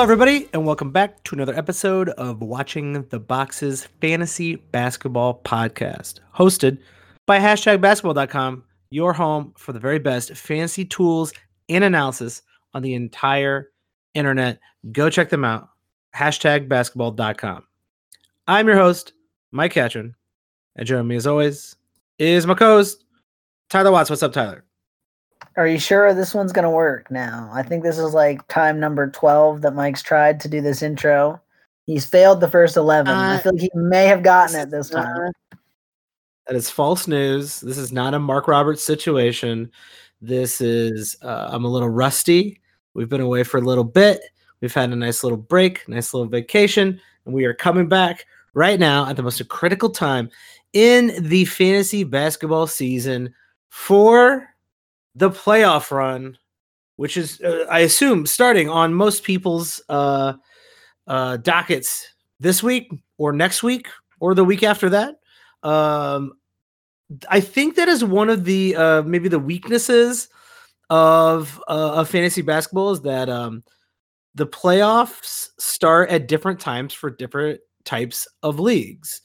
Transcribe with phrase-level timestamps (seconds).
[0.00, 6.20] Hello, everybody, and welcome back to another episode of Watching the Boxes Fantasy Basketball Podcast,
[6.34, 6.78] hosted
[7.26, 11.34] by hashtag basketball.com, your home for the very best fantasy tools
[11.68, 12.40] and analysis
[12.72, 13.72] on the entire
[14.14, 14.58] internet.
[14.90, 15.68] Go check them out.
[16.16, 17.66] Hashtag basketball.com.
[18.46, 19.12] I'm your host,
[19.52, 20.14] Mike Catron,
[20.76, 21.76] and joining me as always
[22.18, 23.04] is my co host,
[23.68, 24.08] Tyler Watts.
[24.08, 24.64] What's up, Tyler?
[25.56, 27.50] Are you sure this one's gonna work now?
[27.52, 31.40] I think this is like time number twelve that Mike's tried to do this intro.
[31.86, 33.12] He's failed the first eleven.
[33.12, 35.32] Uh, I feel like he may have gotten it this time.
[36.46, 37.60] That is false news.
[37.60, 39.70] This is not a Mark Roberts situation.
[40.20, 42.60] This is uh, I'm a little rusty.
[42.94, 44.20] We've been away for a little bit.
[44.60, 48.78] We've had a nice little break, nice little vacation, and we are coming back right
[48.78, 50.28] now at the most critical time
[50.72, 53.34] in the fantasy basketball season
[53.68, 54.49] for
[55.14, 56.38] the playoff run,
[56.96, 60.34] which is, uh, I assume, starting on most people's uh,
[61.06, 62.06] uh, dockets
[62.38, 63.88] this week or next week
[64.20, 65.16] or the week after that.
[65.62, 66.34] Um,
[67.28, 70.28] I think that is one of the uh, maybe the weaknesses
[70.90, 73.64] of uh, of fantasy basketball is that um,
[74.34, 79.22] the playoffs start at different times for different types of leagues.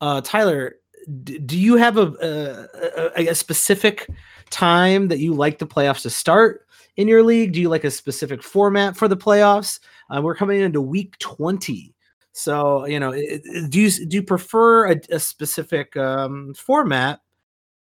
[0.00, 0.76] Uh, Tyler,
[1.24, 2.68] d- do you have a,
[3.16, 4.08] a, a specific
[4.50, 7.52] time that you like the playoffs to start in your league?
[7.52, 9.80] Do you like a specific format for the playoffs?
[10.10, 11.94] Uh, we're coming into week 20.
[12.32, 17.20] So, you know, do you do you prefer a, a specific um, format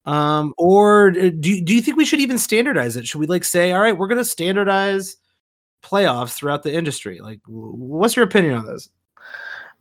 [0.05, 3.07] um, or do do you think we should even standardize it?
[3.07, 5.17] Should we like say, all right, we're going to standardize
[5.83, 7.19] playoffs throughout the industry?
[7.19, 8.89] Like, what's your opinion on this?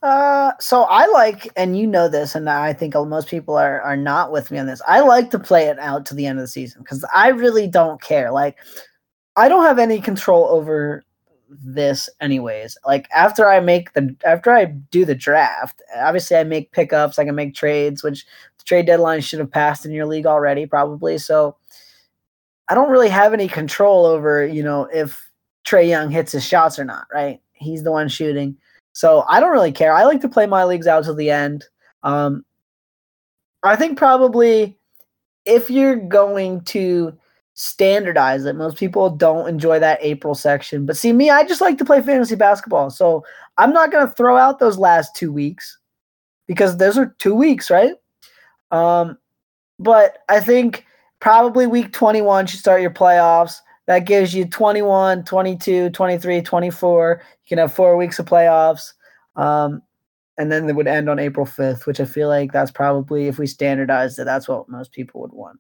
[0.02, 3.96] Uh, so I like, and you know this, and I think most people are are
[3.96, 4.80] not with me on this.
[4.88, 7.66] I like to play it out to the end of the season because I really
[7.66, 8.30] don't care.
[8.32, 8.56] Like,
[9.36, 11.04] I don't have any control over
[11.50, 12.78] this, anyways.
[12.86, 17.24] Like after I make the after I do the draft, obviously I make pickups, I
[17.24, 18.24] can make trades, which
[18.58, 21.18] the trade deadline should have passed in your league already, probably.
[21.18, 21.56] So
[22.68, 25.30] I don't really have any control over, you know, if
[25.64, 27.06] Trae Young hits his shots or not.
[27.12, 27.40] Right?
[27.52, 28.56] He's the one shooting.
[28.92, 29.92] So I don't really care.
[29.92, 31.64] I like to play my leagues out to the end.
[32.02, 32.44] Um,
[33.62, 34.76] I think probably
[35.44, 37.16] if you're going to
[37.54, 40.86] standardize it, most people don't enjoy that April section.
[40.86, 42.90] But see, me, I just like to play fantasy basketball.
[42.90, 43.24] So
[43.58, 45.78] I'm not going to throw out those last two weeks
[46.46, 47.94] because those are two weeks, right?
[48.70, 49.18] Um,
[49.78, 50.86] but I think
[51.20, 53.60] probably week 21 should start your playoffs.
[53.90, 57.22] That gives you 21, 22, 23, 24.
[57.24, 58.92] You can have four weeks of playoffs.
[59.34, 59.82] Um,
[60.38, 63.36] and then it would end on April 5th, which I feel like that's probably, if
[63.36, 65.58] we standardized it, that's what most people would want.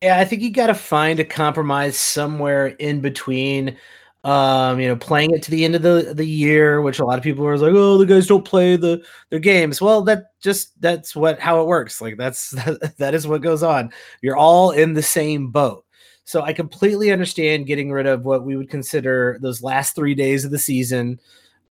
[0.00, 3.78] Yeah, I think you got to find a compromise somewhere in between.
[4.22, 7.18] Um, you know, playing it to the end of the the year, which a lot
[7.18, 10.80] of people are like, "Oh, the guys don't play the their games." Well, that just
[10.80, 12.00] that's what how it works.
[12.00, 13.90] Like that's that, that is what goes on.
[14.22, 15.83] You're all in the same boat.
[16.24, 20.44] So I completely understand getting rid of what we would consider those last three days
[20.44, 21.20] of the season.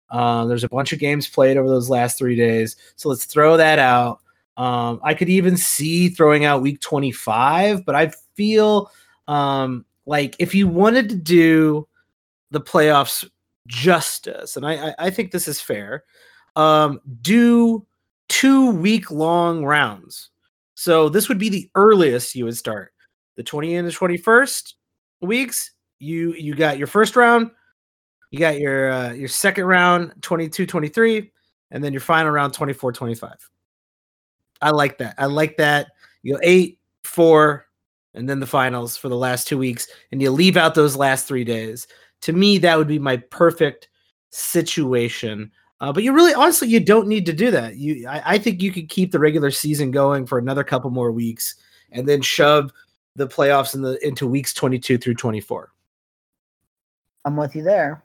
[0.10, 2.76] Um, there's a bunch of games played over those last three days.
[2.98, 4.20] So let's throw that out.
[4.58, 8.92] Um, I could even see throwing out week 25, but I feel
[9.28, 11.88] um, like if you wanted to do
[12.52, 13.28] the playoffs
[13.68, 16.04] justice, and I, I, I think this is fair,
[16.58, 17.88] um, do
[18.28, 20.30] two week long rounds.
[20.76, 22.92] So this would be the earliest you would start
[23.42, 24.74] the 20 and the 21st
[25.22, 27.50] weeks, you you got your first round,
[28.30, 31.32] you got your uh, your second round 22 23
[31.72, 33.50] and then your final round 24 25.
[34.62, 35.16] I like that.
[35.18, 35.88] I like that.
[36.22, 37.66] You go 8 4
[38.14, 41.28] and then the finals for the last 2 weeks and you leave out those last
[41.28, 41.88] 3 days.
[42.22, 43.90] To me that would be my perfect
[44.30, 45.52] situation.
[45.80, 47.78] Uh, but you really honestly you don't need to do that.
[47.78, 51.12] You I, I think you could keep the regular season going for another couple more
[51.12, 51.56] weeks
[51.92, 52.72] and then shove
[53.16, 55.72] the playoffs in the into weeks 22 through 24.
[57.26, 58.04] I'm with you there.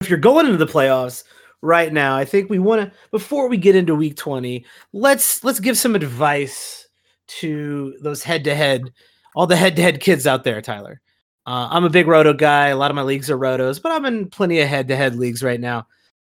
[0.00, 1.24] If you're going into the playoffs
[1.62, 5.60] right now, I think we want to before we get into week 20, let's let's
[5.60, 6.86] give some advice
[7.26, 8.92] to those head-to-head
[9.34, 11.00] all the head-to-head kids out there, Tyler.
[11.46, 12.68] Uh, I'm a big roto guy.
[12.68, 15.60] A lot of my leagues are rotos, but I'm in plenty of head-to-head leagues right
[15.60, 15.86] now.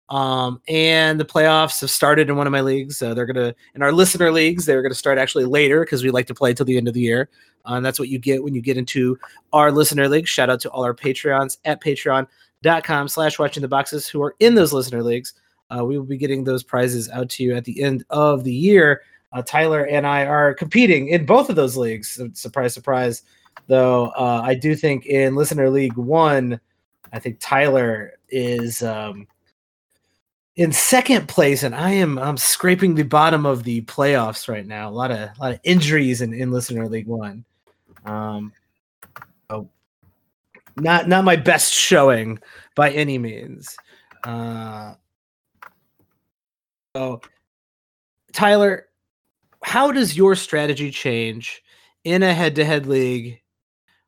[0.10, 3.02] Um, and the playoffs have started in one of my leagues.
[3.02, 4.66] Uh, they're gonna in our listener leagues.
[4.66, 7.02] They're gonna start actually later because we like to play till the end of the
[7.02, 7.30] year.
[7.66, 9.18] Uh, and that's what you get when you get into
[9.52, 10.28] our listener league.
[10.28, 14.56] Shout out to all our Patreons at patreon.com slash watching the boxes who are in
[14.56, 15.34] those listener leagues.
[15.70, 18.54] Uh, we will be getting those prizes out to you at the end of the
[18.54, 19.02] year.
[19.34, 22.20] Uh, Tyler and I are competing in both of those leagues.
[22.34, 23.24] Surprise, surprise.
[23.68, 26.62] Though uh, I do think in listener league one,
[27.12, 29.28] I think Tyler is um,
[30.58, 34.90] in second place, and I am I'm scraping the bottom of the playoffs right now.
[34.90, 37.46] A lot of a lot of injuries in, in listener league one.
[38.06, 38.52] Um,
[39.52, 39.70] oh,
[40.76, 42.40] not not my best showing
[42.76, 43.78] by any means.
[44.24, 44.96] Uh,
[46.96, 47.22] so,
[48.34, 48.88] Tyler,
[49.64, 51.62] how does your strategy change
[52.04, 53.42] in a head-to-head league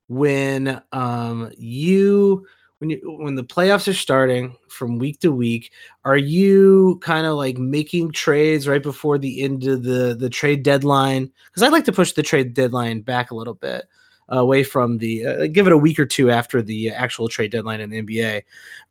[0.07, 2.47] when um, you
[2.79, 5.71] when you when the playoffs are starting from week to week,
[6.05, 10.63] are you kind of like making trades right before the end of the the trade
[10.63, 11.31] deadline?
[11.47, 13.85] Because I'd like to push the trade deadline back a little bit
[14.29, 17.81] away from the uh, give it a week or two after the actual trade deadline
[17.81, 18.41] in the NBA.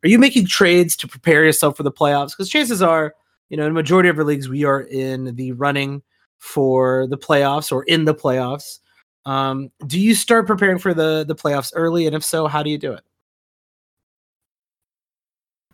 [0.03, 2.31] Are you making trades to prepare yourself for the playoffs?
[2.31, 3.15] Because chances are,
[3.49, 6.03] you know, in the majority of our leagues, we are in the running
[6.37, 8.79] for the playoffs or in the playoffs.
[9.25, 12.69] Um, do you start preparing for the the playoffs early, and if so, how do
[12.69, 13.01] you do it?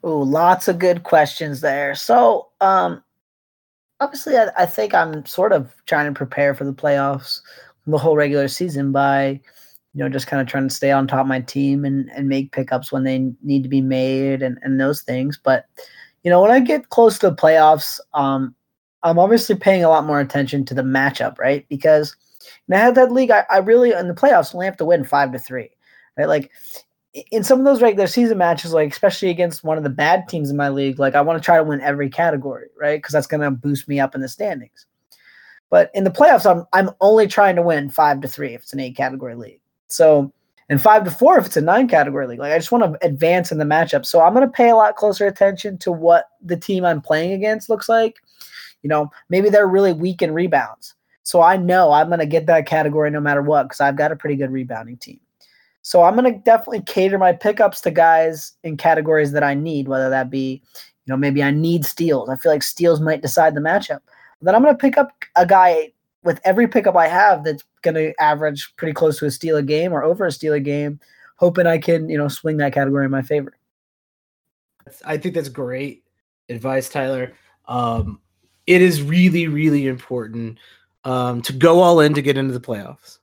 [0.05, 1.95] Oh, lots of good questions there.
[1.95, 3.03] So, um,
[3.99, 7.41] obviously, I, I, think I'm sort of trying to prepare for the playoffs,
[7.87, 9.41] the whole regular season by,
[9.95, 12.29] you know, just kind of trying to stay on top of my team and, and
[12.29, 15.39] make pickups when they need to be made and, and those things.
[15.43, 15.65] But,
[16.21, 18.53] you know, when I get close to the playoffs, um,
[19.01, 21.65] I'm obviously paying a lot more attention to the matchup, right?
[21.67, 22.15] Because
[22.69, 25.39] a head-to-head league, I, I really in the playoffs only have to win five to
[25.39, 25.71] three,
[26.15, 26.27] right?
[26.27, 26.51] Like
[27.31, 30.49] in some of those regular season matches, like especially against one of the bad teams
[30.49, 32.97] in my league, like I want to try to win every category, right?
[32.97, 34.85] Because that's going to boost me up in the standings.
[35.69, 38.73] But in the playoffs, I'm I'm only trying to win five to three if it's
[38.73, 39.61] an eight category league.
[39.87, 40.31] So
[40.69, 42.39] and five to four if it's a nine category league.
[42.39, 44.05] Like I just want to advance in the matchup.
[44.05, 47.31] So I'm going to pay a lot closer attention to what the team I'm playing
[47.31, 48.17] against looks like.
[48.83, 50.95] You know, maybe they're really weak in rebounds.
[51.23, 54.11] So I know I'm going to get that category no matter what because I've got
[54.11, 55.19] a pretty good rebounding team.
[55.85, 59.87] So I'm going to definitely cater my pickups to guys in categories that I need,
[59.87, 62.27] whether that be, you know, maybe I need steals.
[62.27, 63.99] I feel like steals might decide the matchup.
[64.41, 65.93] Then I'm going to pick up a guy
[66.23, 69.61] with every pickup I have that's going to average pretty close to a steal a
[69.61, 70.99] game or over a steal a game,
[71.35, 73.53] hoping I can, you know, swing that category in my favor.
[75.05, 76.03] I think that's great
[76.49, 77.33] advice, Tyler.
[77.67, 78.21] Um,
[78.65, 80.57] it is really, really important
[81.03, 83.19] um, to go all in to get into the playoffs.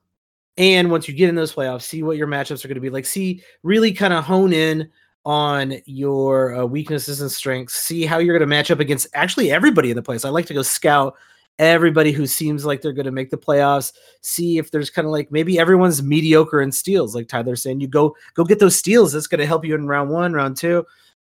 [0.58, 2.90] And once you get in those playoffs, see what your matchups are going to be
[2.90, 3.06] like.
[3.06, 4.90] See, really kind of hone in
[5.24, 7.74] on your uh, weaknesses and strengths.
[7.74, 10.24] See how you're going to match up against actually everybody in the place.
[10.24, 11.14] I like to go scout
[11.58, 13.92] everybody who seems like they're going to make the playoffs.
[14.20, 17.80] See if there's kind of like maybe everyone's mediocre in steals, like Tyler's saying.
[17.80, 19.12] You go go get those steals.
[19.12, 20.84] That's going to help you in round one, round two.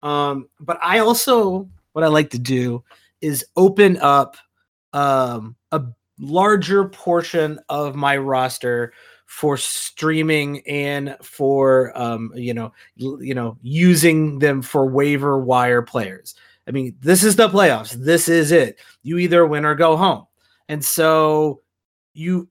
[0.03, 2.85] Um, but I also what I like to do
[3.21, 4.37] is open up
[4.93, 5.83] um, a
[6.21, 8.93] larger portion of my roster
[9.27, 16.35] for streaming and for um, you know you know using them for waiver wire players.
[16.67, 17.93] I mean, this is the playoffs.
[17.93, 18.79] This is it.
[19.03, 20.27] You either win or go home.
[20.69, 21.63] And so
[22.13, 22.49] you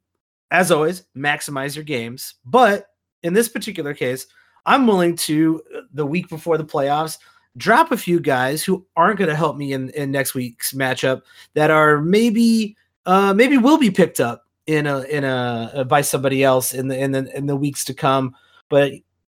[0.51, 2.88] as always maximize your games, but
[3.24, 4.25] in this particular case,
[4.66, 7.18] I'm willing to uh, the week before the playoffs
[7.57, 11.21] drop a few guys who aren't going to help me in, in next week's matchup
[11.54, 12.78] that are maybe
[13.09, 16.87] uh, maybe will be picked up in a in a uh, by somebody else in
[16.87, 18.35] the in the in the weeks to come.
[18.69, 18.92] But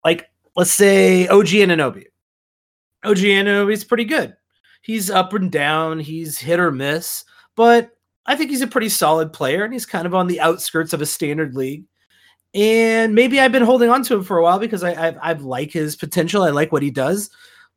[0.04, 2.08] like let's say OG Anunoby.
[3.06, 4.36] OG Anunoby is pretty good.
[4.82, 6.02] He's up and down.
[6.02, 7.24] He's hit or miss,
[7.56, 7.92] but
[8.26, 11.02] I think he's a pretty solid player, and he's kind of on the outskirts of
[11.02, 11.86] a standard league.
[12.54, 15.42] And maybe I've been holding on to him for a while because I I've, I've
[15.44, 16.44] like his potential.
[16.44, 17.30] I like what he does.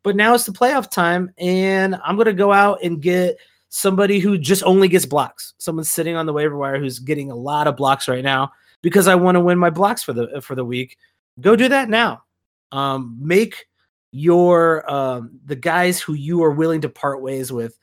[0.02, 3.38] But now it's the playoff time, and I'm going to go out and get
[3.74, 5.52] somebody who just only gets blocks.
[5.58, 8.52] Someone sitting on the waiver wire who's getting a lot of blocks right now
[8.82, 10.96] because I want to win my blocks for the for the week.
[11.40, 12.22] Go do that now.
[12.70, 13.66] Um, make
[14.12, 17.76] your um, the guys who you are willing to part ways with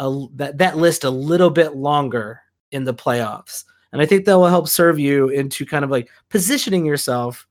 [0.00, 2.40] a, that that list a little bit longer
[2.72, 6.10] in the playoffs, and I think that will help serve you into kind of like
[6.28, 7.46] positioning yourself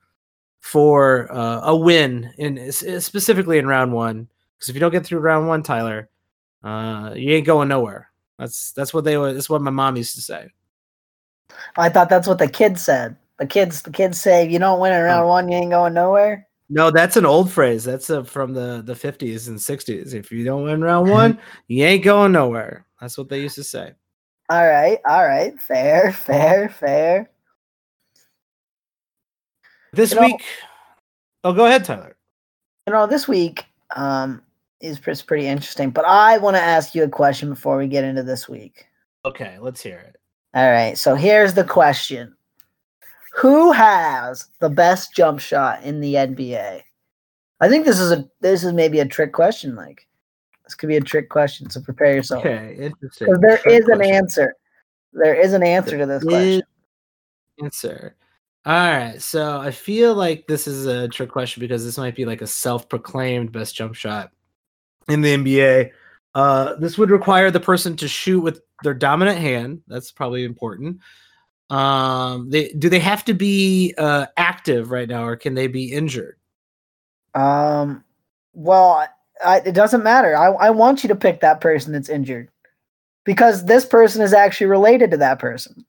[0.60, 4.28] for uh, a win in specifically in round one.
[4.58, 6.10] Because if you don't get through round one, Tyler,
[6.65, 8.10] uh, you ain't going nowhere.
[8.39, 10.50] That's that's what they that's what my mom used to say.
[11.77, 13.15] I thought that's what the kids said.
[13.38, 15.29] The kids the kids say you don't win in round oh.
[15.29, 16.48] one, you ain't going nowhere.
[16.67, 17.84] No, that's an old phrase.
[17.84, 20.13] That's a, from the the fifties and sixties.
[20.13, 22.86] If you don't win round one, you ain't going nowhere.
[23.00, 23.93] That's what they used to say.
[24.50, 27.29] All right, all right, fair, fair, fair.
[29.93, 30.39] This you week,
[31.43, 32.15] know, oh, go ahead, Tyler.
[32.88, 34.41] You know, this week, um,
[34.86, 35.89] is pretty interesting.
[35.89, 38.86] But I want to ask you a question before we get into this week.
[39.25, 40.18] Okay, let's hear it.
[40.54, 40.98] All right.
[40.98, 42.36] So here's the question
[43.34, 46.82] Who has the best jump shot in the NBA?
[47.62, 49.75] I think this is a this is maybe a trick question.
[49.75, 50.08] Like
[50.65, 52.46] this could be a trick question, so prepare yourself.
[52.46, 53.27] Okay, interesting.
[53.27, 54.15] Because there Trick is an question.
[54.15, 54.56] answer.
[55.13, 56.63] There is an answer to this question.
[57.63, 58.15] Answer.
[58.65, 62.25] All right, so I feel like this is a trick question because this might be
[62.25, 64.32] like a self-proclaimed best jump shot
[65.10, 65.92] in the NBA.
[66.34, 69.82] Uh, this would require the person to shoot with their dominant hand.
[69.88, 71.00] That's probably important.
[71.70, 75.92] Um, they do they have to be uh, active right now, or can they be
[75.92, 76.38] injured?
[77.34, 78.04] Um,
[78.54, 79.08] well,
[79.44, 80.36] I, it doesn't matter.
[80.38, 82.50] I, I want you to pick that person that's injured
[83.24, 85.86] because this person is actually related to that person.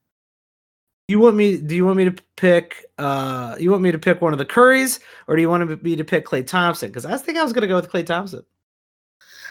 [1.09, 1.57] You want me?
[1.59, 2.87] Do you want me to pick?
[2.99, 5.95] Uh, you want me to pick one of the Currys, or do you want me
[5.95, 6.89] to pick Klay Thompson?
[6.89, 8.45] Because I think I was going to go with Klay Thompson.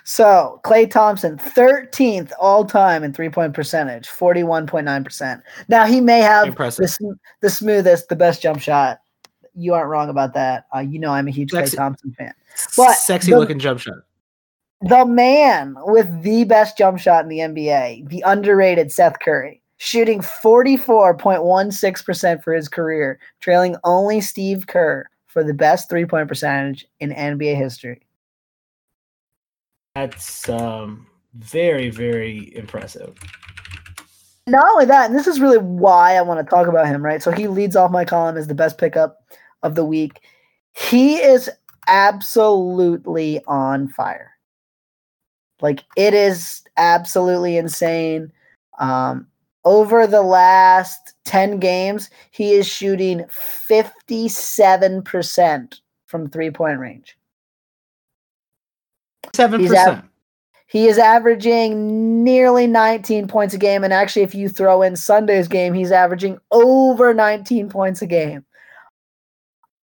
[0.05, 5.41] So Klay Thompson, 13th all time in three point percentage, 41.9%.
[5.67, 6.89] Now he may have the, Impressive.
[7.41, 8.99] the smoothest, the best jump shot.
[9.55, 10.67] You aren't wrong about that.
[10.75, 11.75] Uh, you know I'm a huge Sexy.
[11.75, 12.33] Klay Thompson fan.
[12.77, 13.95] But Sexy the- looking jump shot.
[14.81, 20.19] The man with the best jump shot in the NBA, the underrated Seth Curry, shooting
[20.19, 27.11] 44.16% for his career, trailing only Steve Kerr for the best three point percentage in
[27.11, 28.04] NBA history.
[29.95, 33.17] That's um very very impressive.
[34.47, 37.23] Not only that, and this is really why I want to talk about him, right?
[37.23, 39.17] So he leads off my column as the best pickup
[39.63, 40.21] of the week.
[40.73, 41.49] He is
[41.87, 44.35] absolutely on fire.
[45.61, 48.31] Like it is absolutely insane.
[48.77, 49.25] Um,
[49.63, 53.25] over the last 10 games, he is shooting
[53.69, 57.17] 57% from three point range.
[59.35, 60.05] Seven percent.
[60.67, 63.83] He is averaging nearly 19 points a game.
[63.83, 68.43] And actually, if you throw in Sunday's game, he's averaging over 19 points a game.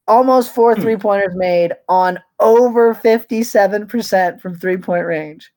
[0.08, 0.82] Almost four Hmm.
[0.82, 5.51] three pointers made on over 57% from three point range.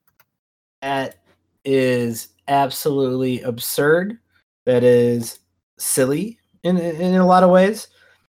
[0.82, 1.16] That
[1.64, 4.18] is absolutely absurd.
[4.66, 5.38] That is
[5.78, 7.88] silly in in a lot of ways,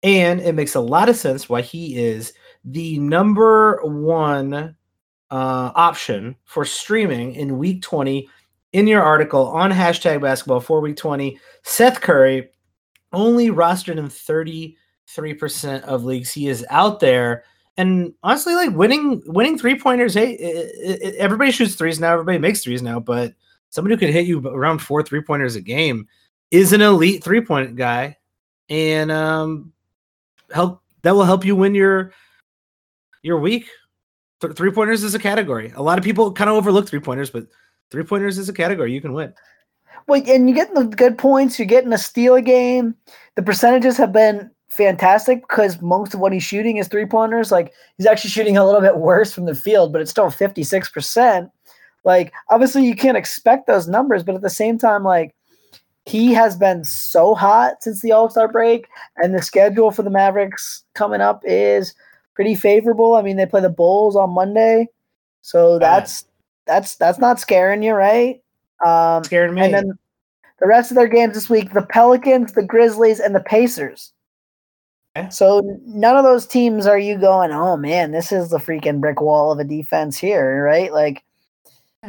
[0.03, 2.33] and it makes a lot of sense why he is
[2.63, 4.75] the number one
[5.35, 8.29] uh, option for streaming in Week 20.
[8.71, 12.49] In your article on hashtag Basketball for Week 20, Seth Curry
[13.11, 16.31] only rostered in 33% of leagues.
[16.31, 17.43] He is out there.
[17.75, 22.13] And honestly like winning winning three pointers hey it, it, everybody shoots threes now.
[22.13, 23.01] Everybody makes threes now.
[23.01, 23.33] But
[23.69, 26.07] somebody who could hit you around four three pointers a game
[26.51, 28.17] is an elite three point guy.
[28.69, 29.73] And um
[30.53, 32.13] help that will help you win your
[33.21, 33.67] your week
[34.41, 37.29] Th- three pointers is a category a lot of people kind of overlook three pointers
[37.29, 37.47] but
[37.91, 39.33] three pointers is a category you can win
[40.07, 41.57] Well, and you're getting the good points.
[41.57, 42.95] You're getting a steal a game.
[43.35, 47.51] The percentages have been fantastic because most of what he's shooting is three pointers.
[47.51, 51.49] Like he's actually shooting a little bit worse from the field, but it's still 56%.
[52.03, 55.33] Like obviously you can't expect those numbers, but at the same time, like
[56.05, 58.87] he has been so hot since the All Star break,
[59.17, 61.95] and the schedule for the Mavericks coming up is
[62.35, 63.15] pretty favorable.
[63.15, 64.87] I mean, they play the Bulls on Monday,
[65.41, 66.25] so that's
[66.65, 68.41] that's that's not scaring you, right?
[68.85, 69.99] Um, scaring me and then
[70.59, 74.11] the rest of their games this week the Pelicans, the Grizzlies, and the Pacers.
[75.17, 75.29] Okay.
[75.29, 79.21] So none of those teams are you going, oh man, this is the freaking brick
[79.21, 80.91] wall of a defense here, right?
[80.91, 81.23] Like,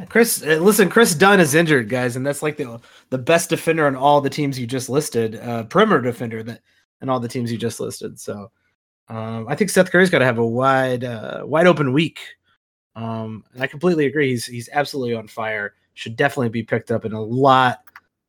[0.09, 2.81] Kris, uh, listen, Kris Dunn is injured, guys, and that's like the
[3.11, 6.61] the best defender on all the teams you just listed, uh, perimeter defender that
[7.01, 8.19] and all the teams you just listed.
[8.19, 8.51] So,
[9.09, 12.21] um, I think Seth Curry's got to have a wide, uh, wide open week.
[12.95, 14.31] Um, and I completely agree.
[14.31, 15.75] He's he's absolutely on fire.
[15.95, 17.81] Should definitely be picked up in a lot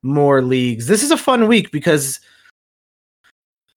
[0.03, 0.87] more leagues.
[0.87, 2.19] This is a fun week because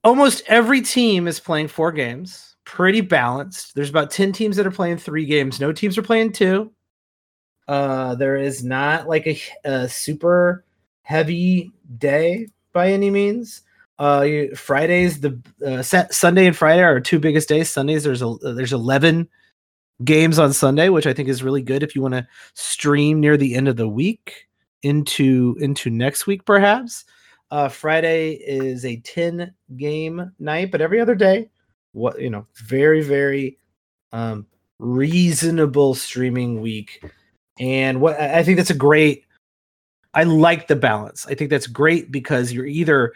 [0.05, 3.75] almost every team is playing four games, pretty balanced.
[3.75, 5.61] There's about 10 teams that are playing three games.
[5.61, 6.73] No teams are playing two.
[7.69, 10.65] Uh, there is not like a, a super
[11.03, 13.63] heavy day by any means.
[14.01, 17.69] Uh, Fridays, the uh, set, Sunday and Friday are our two biggest days.
[17.69, 19.29] Sundays, there's a there's 11
[20.03, 23.37] games on Sunday, which I think is really good if you want to stream near
[23.37, 24.49] the end of the week
[24.83, 27.05] into into next week, perhaps.
[27.51, 31.51] Uh, Friday is a 10 game night, but every other day,
[31.93, 33.59] what you know, very very
[34.13, 34.47] um,
[34.79, 37.05] reasonable streaming week.
[37.59, 39.27] And what I think that's a great.
[40.15, 41.27] I like the balance.
[41.27, 43.13] I think that's great because you're either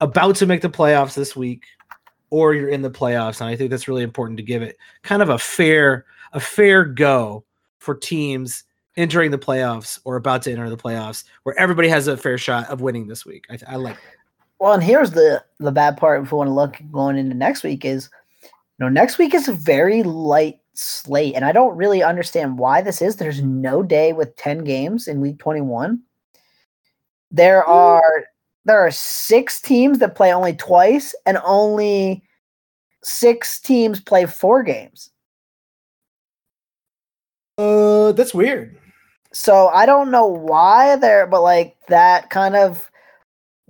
[0.00, 1.64] about to make the playoffs this week
[2.30, 5.22] or you're in the playoffs and I think that's really important to give it kind
[5.22, 7.44] of a fair a fair go
[7.78, 8.64] for teams
[8.96, 12.68] entering the playoffs or about to enter the playoffs where everybody has a fair shot
[12.68, 13.44] of winning this week.
[13.50, 14.14] I, I like that.
[14.58, 17.62] well, and here's the the bad part if we want to look going into next
[17.62, 18.08] week is
[18.42, 22.82] you know, next week is a very light slate, and I don't really understand why
[22.82, 23.16] this is.
[23.16, 26.00] There's no day with 10 games in week 21.
[27.30, 28.24] There are
[28.66, 32.22] there are six teams that play only twice, and only
[33.02, 35.10] six teams play four games.
[37.56, 38.76] Uh, that's weird.
[39.32, 42.90] So I don't know why there, but like that kind of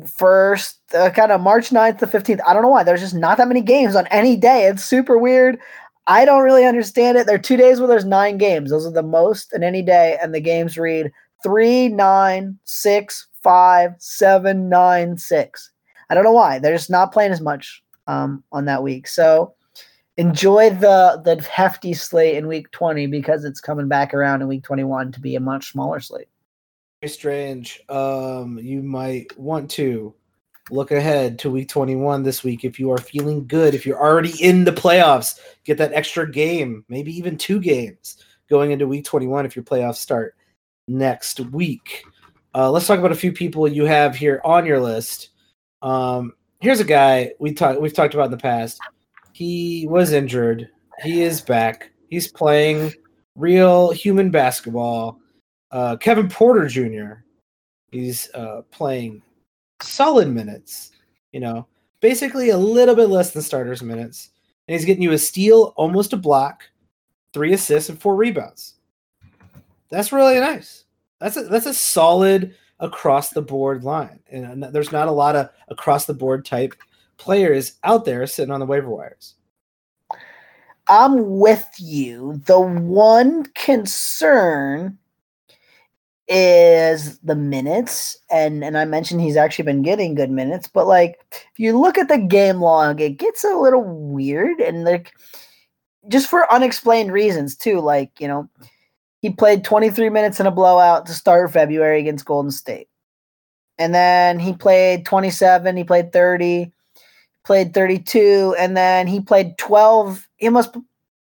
[0.07, 2.41] first, uh, kind of March 9th to 15th.
[2.47, 2.83] I don't know why.
[2.83, 4.67] There's just not that many games on any day.
[4.67, 5.59] It's super weird.
[6.07, 7.27] I don't really understand it.
[7.27, 8.71] There are two days where there's nine games.
[8.71, 11.13] Those are the most in any day, and the games read
[11.43, 15.71] three, nine, six, five, seven, nine, six.
[16.11, 16.59] I don't know why.
[16.59, 19.07] They're just not playing as much um, on that week.
[19.07, 19.55] So
[20.17, 24.65] enjoy the the hefty slate in week 20 because it's coming back around in week
[24.65, 26.27] 21 to be a much smaller slate.
[27.01, 27.81] Very strange.
[27.89, 30.13] Um, you might want to
[30.73, 34.43] look ahead to week 21 this week if you are feeling good, if you're already
[34.43, 39.47] in the playoffs, get that extra game, maybe even two games going into week 21
[39.47, 40.35] if your playoffs start
[40.89, 42.03] next week.
[42.57, 45.29] Uh, let's talk about a few people you have here on your list.
[45.83, 48.81] Um, here's a guy we talked we've talked about in the past.
[49.35, 50.71] He was injured.
[51.03, 51.91] He is back.
[52.09, 52.95] He's playing
[53.35, 55.21] real human basketball.
[55.71, 57.25] Uh, Kevin Porter Jr.
[57.91, 59.21] He's uh, playing
[59.83, 60.93] solid minutes.
[61.33, 61.67] You know,
[62.01, 64.31] basically a little bit less than starters minutes,
[64.67, 66.63] and he's getting you a steal, almost a block,
[67.35, 68.77] three assists, and four rebounds.
[69.91, 70.86] That's really nice.
[71.21, 75.49] That's a that's a solid across the board line, and there's not a lot of
[75.69, 76.75] across the board type
[77.17, 79.35] players out there sitting on the waiver wires.
[80.89, 82.41] I'm with you.
[82.47, 84.99] The one concern
[86.29, 91.21] is the minutes and and I mentioned he's actually been getting good minutes but like
[91.31, 95.13] if you look at the game log it gets a little weird and like
[96.09, 98.49] just for unexplained reasons too like you know
[99.27, 102.89] he played 23 minutes in a blowout to start February against Golden State
[103.79, 106.73] and then he played 27 he played 30
[107.47, 110.77] played 32, and then he played 12, he must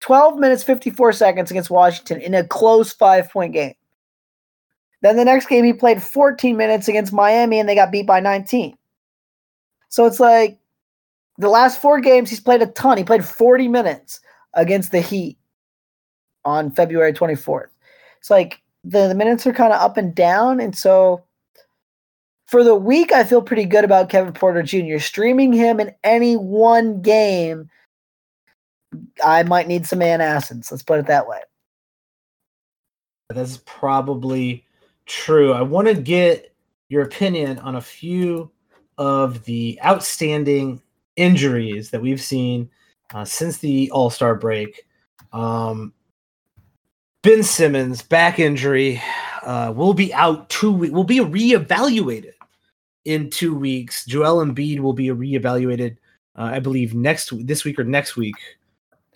[0.01, 3.73] 12 minutes 54 seconds against Washington in a close five point game.
[5.01, 8.19] Then the next game he played 14 minutes against Miami and they got beat by
[8.19, 8.77] 19.
[9.87, 10.59] So it's like
[11.37, 12.97] the last four games he's played a ton.
[12.97, 14.19] He played 40 minutes
[14.53, 15.37] against the Heat
[16.43, 17.69] on February 24th.
[18.19, 20.59] It's like the, the minutes are kind of up and down.
[20.59, 21.23] And so
[22.47, 24.99] for the week, I feel pretty good about Kevin Porter Jr.
[24.99, 27.69] Streaming him in any one game,
[29.23, 30.71] I might need some antacids.
[30.71, 31.41] Let's put it that way.
[33.29, 34.65] That's probably
[35.05, 35.53] true.
[35.53, 36.55] I want to get
[36.89, 38.51] your opinion on a few
[38.97, 40.81] of the outstanding
[41.15, 42.69] injuries that we've seen
[43.13, 44.87] uh, since the All Star break.
[45.31, 45.93] Um,
[47.21, 49.01] ben Simmons back injury
[49.43, 50.93] uh, will be out two weeks.
[50.93, 52.33] Will be reevaluated
[53.05, 54.05] in two weeks.
[54.05, 55.97] Joel Embiid will be reevaluated,
[56.37, 58.35] uh, I believe, next this week or next week.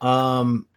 [0.02, 0.68] Um,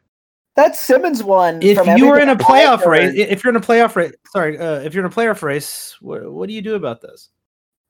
[0.54, 1.60] that Simmons one.
[1.62, 4.80] If you were in a playoff race, if you're in a playoff race, sorry, uh,
[4.80, 7.28] if you're in a playoff race, what, what do you do about this?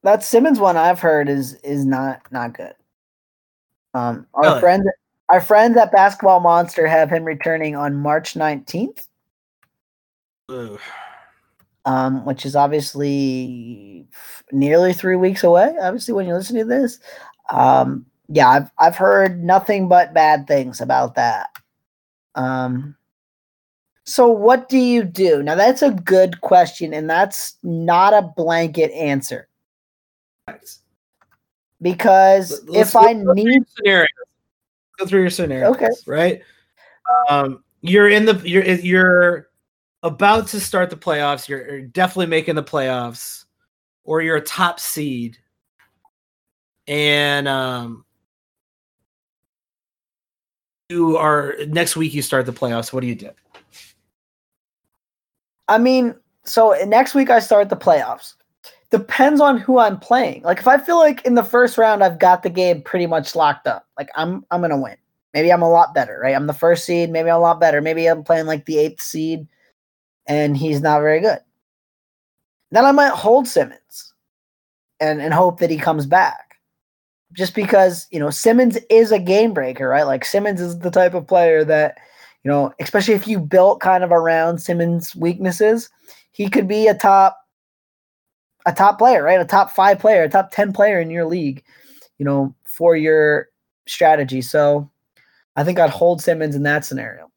[0.03, 2.75] That Simmons one I've heard is is not not good.
[3.95, 4.61] Um, our really?
[4.61, 4.85] friend,
[5.33, 9.07] our friends at Basketball Monster have him returning on March nineteenth
[10.49, 14.07] um, which is obviously
[14.53, 15.75] nearly three weeks away.
[15.81, 16.99] Obviously, when you listen to this,
[17.51, 21.51] um, yeah, I've I've heard nothing but bad things about that.
[22.35, 22.97] Um,
[24.05, 25.55] so what do you do now?
[25.55, 29.49] That's a good question, and that's not a blanket answer.
[31.83, 34.09] Because Let's if I need scenarios,
[34.99, 35.75] go through your scenarios.
[35.77, 36.43] Okay, right.
[37.29, 39.46] Um, you're in the you're you're
[40.07, 43.45] about to start the playoffs, you're definitely making the playoffs,
[44.05, 45.37] or you're a top seed,
[46.87, 48.05] and um,
[50.89, 52.93] you are next week you start the playoffs.
[52.93, 53.31] What do you do?
[55.69, 56.15] I mean,
[56.45, 58.35] so next week I start the playoffs.
[58.91, 60.43] Depends on who I'm playing.
[60.43, 63.35] Like if I feel like in the first round I've got the game pretty much
[63.35, 64.97] locked up, like I'm I'm gonna win.
[65.35, 66.37] Maybe I'm a lot better, right?
[66.37, 67.11] I'm the first seed.
[67.11, 67.83] Maybe I'm a lot better.
[67.83, 69.49] Maybe I'm playing like the eighth seed
[70.29, 71.39] and he's not very good.
[72.71, 74.13] Then I might hold Simmons
[75.01, 76.57] and, and hope that he comes back.
[77.33, 80.05] Just because, you know, Simmons is a game breaker, right?
[80.05, 81.99] Like Simmons is the type of player that,
[82.45, 85.91] you know, especially if you built kind of around Simmons' weaknesses,
[86.33, 87.39] he could be a top
[88.67, 89.41] a top player, right?
[89.41, 91.63] A top 5 player, a top 10 player in your league,
[92.19, 93.49] you know, for your
[93.87, 94.43] strategy.
[94.43, 94.91] So
[95.55, 97.31] I think I'd hold Simmons in that scenario.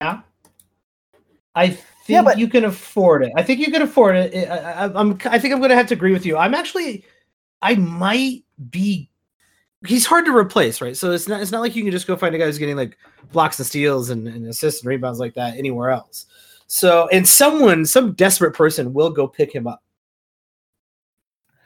[0.00, 0.20] Yeah.
[1.54, 3.32] I think yeah, but, you can afford it.
[3.36, 4.48] I think you can afford it.
[4.48, 6.36] I, am I think I'm going to have to agree with you.
[6.36, 7.04] I'm actually,
[7.62, 9.10] I might be.
[9.86, 10.96] He's hard to replace, right?
[10.96, 11.40] So it's not.
[11.40, 12.98] It's not like you can just go find a guy who's getting like
[13.32, 16.26] blocks and steals and, and assists and rebounds like that anywhere else.
[16.66, 19.82] So, and someone, some desperate person will go pick him up.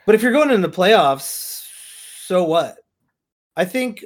[0.07, 1.67] But if you're going in the playoffs,
[2.27, 2.77] so what?
[3.57, 4.05] I think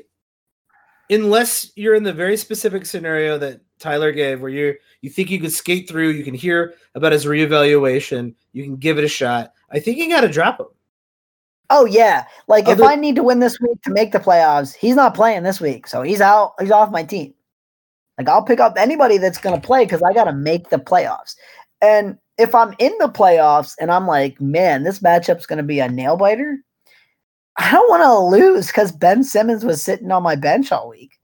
[1.10, 5.40] unless you're in the very specific scenario that Tyler gave, where you you think you
[5.40, 9.52] could skate through, you can hear about his reevaluation, you can give it a shot.
[9.70, 10.66] I think you got to drop him.
[11.70, 14.74] Oh yeah, like Other- if I need to win this week to make the playoffs,
[14.74, 16.54] he's not playing this week, so he's out.
[16.60, 17.34] He's off my team.
[18.16, 20.78] Like I'll pick up anybody that's going to play because I got to make the
[20.78, 21.36] playoffs.
[21.80, 25.80] And if I'm in the playoffs and I'm like, man, this matchup's going to be
[25.80, 26.58] a nail biter,
[27.58, 31.17] I don't want to lose because Ben Simmons was sitting on my bench all week.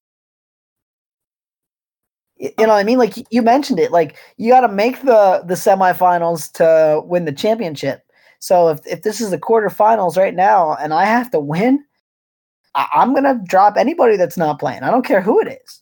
[2.37, 2.97] You know what I mean?
[2.97, 7.31] Like you mentioned it, like you got to make the the semifinals to win the
[7.31, 8.03] championship.
[8.39, 11.83] So if if this is the quarterfinals right now and I have to win,
[12.75, 14.83] I, I'm gonna drop anybody that's not playing.
[14.83, 15.81] I don't care who it is.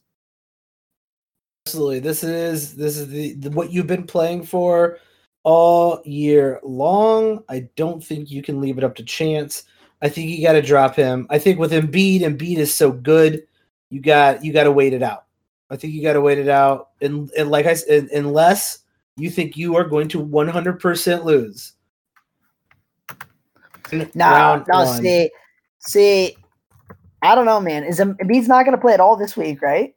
[1.65, 4.99] Absolutely, this is this is the, the what you've been playing for
[5.43, 7.43] all year long.
[7.49, 9.63] I don't think you can leave it up to chance.
[10.01, 11.25] I think you got to drop him.
[11.29, 13.47] I think with Embiid, Embiid is so good.
[13.89, 15.22] You got you got to wait it out.
[15.73, 16.89] I think you got to wait it out.
[17.01, 18.83] And, and like I said, unless
[19.17, 21.73] you think you are going to 100% lose.
[23.91, 24.63] No, no.
[24.67, 25.01] One.
[25.01, 25.31] See,
[25.79, 26.37] see,
[27.23, 27.85] I don't know, man.
[27.85, 29.95] Is um, Embiid's not going to play at all this week, right?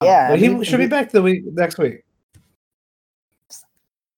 [0.00, 2.04] Uh, yeah, he should be back the week next week.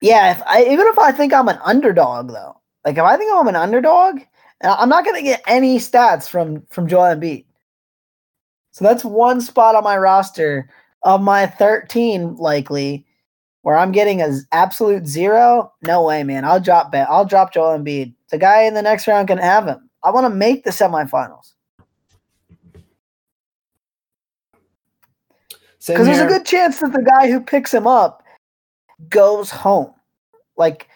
[0.02, 3.32] Yeah, if I even if I think I'm an underdog though, like if I think
[3.32, 4.20] I'm an underdog,
[4.62, 7.44] I'm not going to get any stats from from Joel Embiid.
[8.72, 10.68] So that's one spot on my roster
[11.02, 13.06] of my 13 likely
[13.62, 15.72] where I'm getting a absolute zero.
[15.82, 16.44] No way, man.
[16.44, 17.08] I'll drop bet.
[17.08, 18.14] I'll drop Joel Embiid.
[18.30, 19.88] The guy in the next round can have him.
[20.02, 21.52] I want to make the semifinals.
[25.86, 28.22] Because there's a good chance that the guy who picks him up
[29.08, 29.92] goes home.
[30.56, 30.88] Like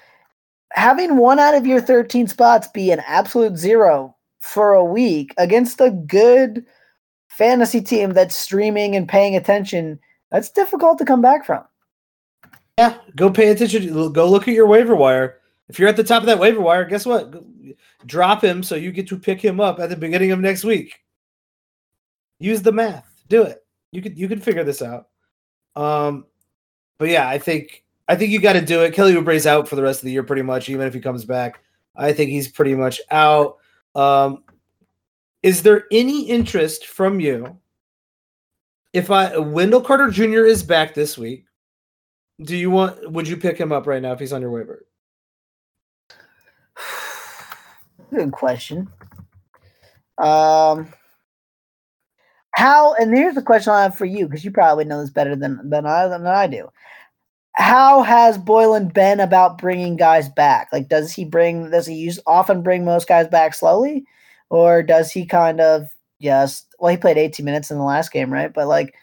[0.73, 5.81] having one out of your 13 spots be an absolute zero for a week against
[5.81, 6.65] a good
[7.37, 11.64] fantasy team that's streaming and paying attention, that's difficult to come back from.
[12.79, 14.12] Yeah, go pay attention.
[14.12, 15.40] Go look at your waiver wire.
[15.68, 17.35] If you're at the top of that waiver wire, guess what?
[18.07, 21.03] Drop him so you get to pick him up at the beginning of next week.
[22.38, 23.25] Use the math.
[23.29, 23.64] Do it.
[23.92, 25.09] You could you could figure this out.
[25.75, 26.27] Um,
[26.99, 28.94] but yeah, I think I think you got to do it.
[28.94, 30.68] Kelly Oubre's out for the rest of the year, pretty much.
[30.68, 31.62] Even if he comes back,
[31.96, 33.57] I think he's pretty much out.
[33.94, 34.44] Um,
[35.46, 37.56] is there any interest from you
[38.92, 40.44] if I Wendell Carter Jr.
[40.44, 41.44] is back this week?
[42.42, 43.12] Do you want?
[43.12, 44.85] Would you pick him up right now if he's on your waiver?
[48.11, 48.88] Good question.
[50.18, 50.92] Um,
[52.50, 52.94] how?
[52.94, 55.70] And here's the question I have for you because you probably know this better than
[55.70, 56.68] than I than I do
[57.56, 60.68] how has Boylen been about bringing guys back?
[60.72, 61.70] Like, does he bring?
[61.70, 64.04] Does he use often bring most guys back slowly,
[64.50, 65.88] or does he kind of
[66.20, 66.74] just?
[66.78, 68.52] Well, he played 18 minutes in the last game, right?
[68.52, 68.94] But like,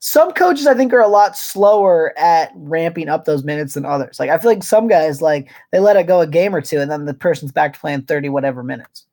[0.00, 4.20] some coaches I think are a lot slower at ramping up those minutes than others.
[4.20, 6.80] Like, I feel like some guys like they let it go a game or two,
[6.80, 9.06] and then the person's back to playing 30 whatever minutes.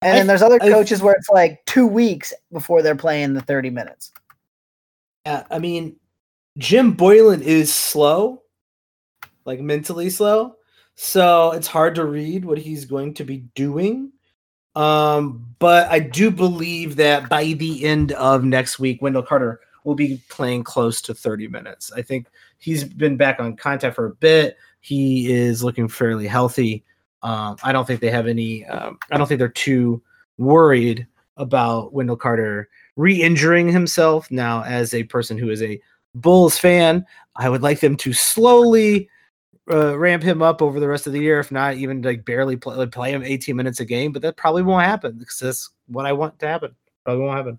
[0.00, 3.34] And I, then there's other coaches I, where it's like two weeks before they're playing
[3.34, 4.10] the 30 minutes.
[5.26, 5.96] Yeah, I mean,
[6.58, 8.42] Jim Boylen is slow,
[9.44, 10.56] like mentally slow.
[10.94, 14.12] So it's hard to read what he's going to be doing.
[14.74, 19.94] Um, but I do believe that by the end of next week, Wendell Carter will
[19.94, 21.92] be playing close to 30 minutes.
[21.92, 22.28] I think
[22.58, 24.56] he's been back on contact for a bit.
[24.80, 26.84] He is looking fairly healthy.
[27.22, 30.02] Um, I don't think they have any, um, I don't think they're too
[30.38, 35.80] worried about Wendell Carter re injuring himself now as a person who is a
[36.14, 37.06] Bulls fan.
[37.36, 39.08] I would like them to slowly
[39.72, 42.56] uh, ramp him up over the rest of the year, if not even like barely
[42.56, 44.12] play, play him 18 minutes a game.
[44.12, 46.74] But that probably won't happen because that's what I want to happen.
[47.04, 47.58] Probably won't happen.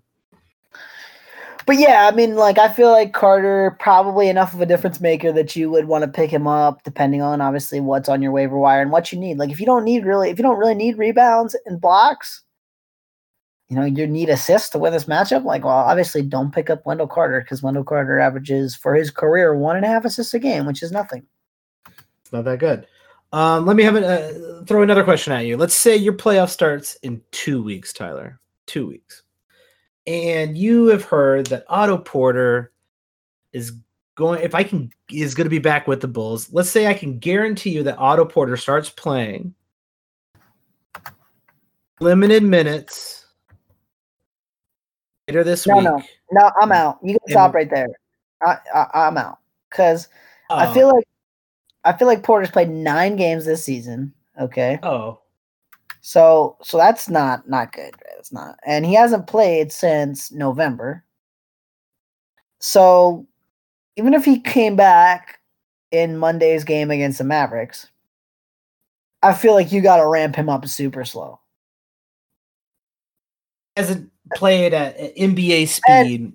[1.66, 5.32] But yeah, I mean, like I feel like Carter probably enough of a difference maker
[5.32, 8.58] that you would want to pick him up, depending on obviously what's on your waiver
[8.58, 9.38] wire and what you need.
[9.38, 12.42] Like if you don't need really, if you don't really need rebounds and blocks,
[13.70, 15.44] you know, you need assists to win this matchup.
[15.44, 19.56] Like, well, obviously, don't pick up Wendell Carter because Wendell Carter averages for his career
[19.56, 21.26] one and a half assists a game, which is nothing.
[22.34, 22.86] Not that good.
[23.32, 24.02] Um, let me have it.
[24.02, 25.56] Uh, throw another question at you.
[25.56, 28.40] Let's say your playoff starts in two weeks, Tyler.
[28.66, 29.22] Two weeks,
[30.08, 32.72] and you have heard that Otto Porter
[33.52, 33.72] is
[34.16, 34.42] going.
[34.42, 36.52] If I can, is going to be back with the Bulls.
[36.52, 39.54] Let's say I can guarantee you that Otto Porter starts playing
[42.00, 43.26] limited minutes
[45.28, 45.84] later this No, week.
[45.84, 46.50] no, no.
[46.60, 46.98] I'm out.
[47.02, 47.88] You can And- stop right there.
[48.44, 49.38] I, I I'm out
[49.70, 50.08] because
[50.50, 50.74] I Oh.
[50.74, 51.04] feel like
[51.84, 54.12] I feel like Porter's played nine games this season.
[54.40, 55.20] Okay, Oh,
[56.00, 57.94] so so that's not not good.
[58.18, 61.04] It's not, and he hasn't played since November.
[62.60, 63.26] So
[63.96, 65.38] even if he came back
[65.90, 67.88] in Monday's game against the Mavericks,
[69.22, 71.40] I feel like you got to ramp him up super slow.
[73.76, 76.32] hasn't played at at NBA speed.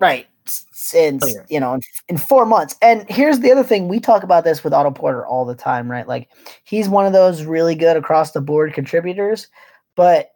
[0.00, 0.26] Right.
[0.46, 1.46] Since, Player.
[1.48, 2.76] you know, in, in four months.
[2.82, 5.90] And here's the other thing we talk about this with Otto Porter all the time,
[5.90, 6.06] right?
[6.06, 6.30] Like,
[6.64, 9.48] he's one of those really good across the board contributors.
[9.94, 10.30] But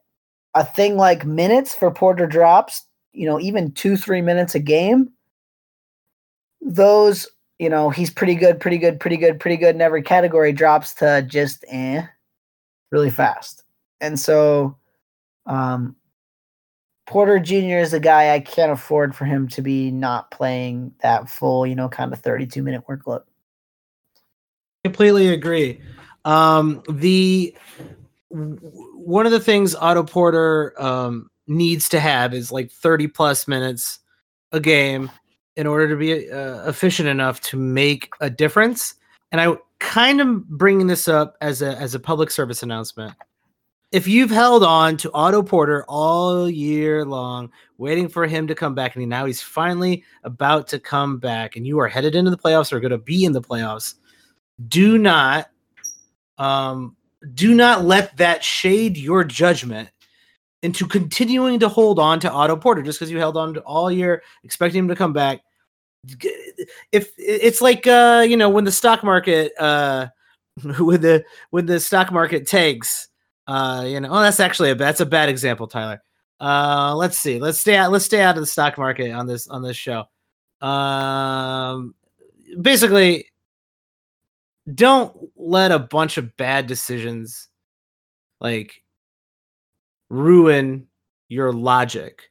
[0.55, 5.11] a thing like minutes for Porter drops, you know, even two, three minutes a game,
[6.61, 10.53] those, you know, he's pretty good, pretty good, pretty good, pretty good in every category
[10.53, 12.03] drops to just eh
[12.90, 13.64] really fast.
[14.01, 14.77] And so,
[15.47, 15.97] um,
[17.07, 17.79] Porter Jr.
[17.79, 21.75] is a guy I can't afford for him to be not playing that full, you
[21.75, 23.23] know, kind of 32 minute workload.
[24.85, 25.81] Completely agree.
[26.25, 27.57] Um, the
[28.31, 34.01] one of the things Otto Porter um, needs to have is like 30 plus minutes
[34.53, 35.11] a game
[35.55, 38.95] in order to be uh, efficient enough to make a difference.
[39.31, 43.14] And I kind of bringing this up as a as a public service announcement.
[43.92, 48.75] If you've held on to Otto Porter all year long, waiting for him to come
[48.75, 52.37] back, and now he's finally about to come back, and you are headed into the
[52.37, 53.94] playoffs or going to be in the playoffs,
[54.68, 55.51] do not
[56.38, 56.96] um
[57.35, 59.88] do not let that shade your judgment
[60.62, 63.90] into continuing to hold on to Otto Porter just because you held on to all
[63.90, 65.40] year expecting him to come back.
[66.92, 70.09] If it's like uh you know when the stock market uh
[70.79, 73.09] when the when the stock market tanks
[73.47, 76.03] uh you know oh that's actually a that's a bad example Tyler.
[76.41, 77.39] Uh let's see.
[77.41, 80.05] Let's stay out let's stay out of the stock market on this on this show.
[80.61, 81.95] Um
[82.61, 83.27] basically
[84.75, 87.49] don't let a bunch of bad decisions
[88.41, 88.83] like
[90.09, 90.87] ruin
[91.29, 92.23] your logic.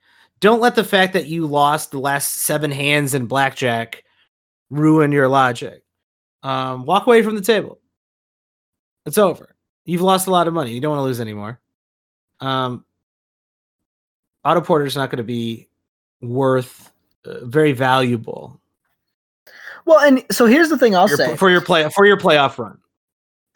[0.42, 4.04] Don't let the fact that you lost the last seven hands in blackjack
[4.70, 5.82] ruin your logic.
[6.44, 7.80] Um, walk away from the table.
[9.06, 9.55] It's over.
[9.86, 10.74] You've lost a lot of money.
[10.74, 11.60] You don't want to lose anymore.
[12.42, 12.84] Um,
[14.44, 15.70] Otto Porter's not going to be
[16.22, 16.92] worth
[17.26, 18.60] uh, very valuable
[19.86, 21.36] Well, and so here's the thing I'll your- say.
[21.38, 22.78] for your play for your playoff run.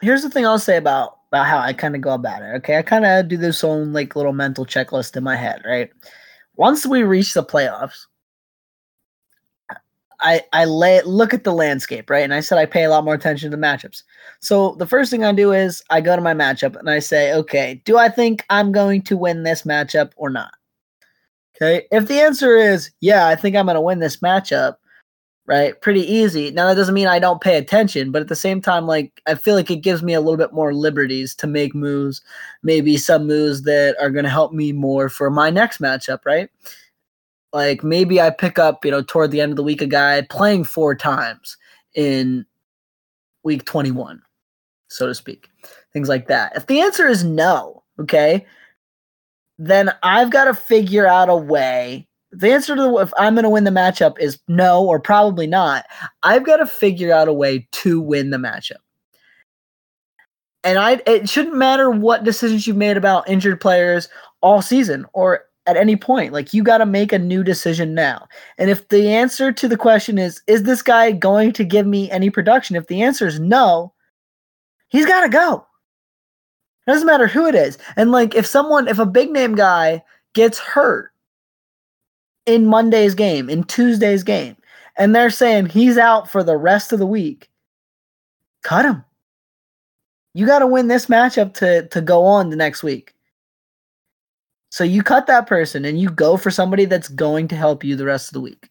[0.02, 2.54] here's the thing I'll say about about how I kind of go about it.
[2.56, 5.62] Okay, I kind of do this own like little mental checklist in my head.
[5.64, 5.90] Right,
[6.56, 8.06] once we reach the playoffs,
[10.22, 12.10] I I lay look at the landscape.
[12.10, 14.02] Right, and I said I pay a lot more attention to the matchups.
[14.40, 17.32] So the first thing I do is I go to my matchup and I say,
[17.34, 20.52] okay, do I think I'm going to win this matchup or not?
[21.56, 24.76] Okay, if the answer is yeah, I think I'm going to win this matchup
[25.50, 25.80] right?
[25.80, 26.52] Pretty easy.
[26.52, 29.34] Now that doesn't mean I don't pay attention, but at the same time, like I
[29.34, 32.22] feel like it gives me a little bit more liberties to make moves,
[32.62, 36.48] maybe some moves that are going to help me more for my next matchup, right?
[37.52, 40.22] Like maybe I pick up, you know, toward the end of the week, a guy
[40.22, 41.56] playing four times
[41.94, 42.46] in
[43.42, 44.22] week 21,
[44.88, 45.48] so to speak,
[45.92, 46.52] things like that.
[46.54, 48.46] If the answer is no, okay,
[49.58, 53.44] then I've got to figure out a way the answer to the, if I'm going
[53.44, 55.84] to win the matchup is no or probably not.
[56.22, 58.76] I've got to figure out a way to win the matchup.
[60.62, 64.08] And I it shouldn't matter what decisions you've made about injured players
[64.42, 66.32] all season or at any point.
[66.32, 68.26] Like you got to make a new decision now.
[68.58, 72.10] And if the answer to the question is is this guy going to give me
[72.10, 72.76] any production?
[72.76, 73.92] If the answer is no,
[74.88, 75.66] he's got to go.
[76.86, 77.78] It doesn't matter who it is.
[77.96, 81.12] And like if someone if a big name guy gets hurt
[82.46, 84.56] in Monday's game, in Tuesday's game,
[84.96, 87.50] and they're saying he's out for the rest of the week,
[88.62, 89.04] cut him.
[90.32, 93.14] You got to win this matchup to to go on the next week.
[94.70, 97.96] So you cut that person and you go for somebody that's going to help you
[97.96, 98.70] the rest of the week.